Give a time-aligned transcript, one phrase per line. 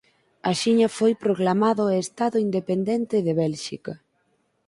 [0.51, 3.93] Axiña foi proclamado o Estado independente de Bélxica.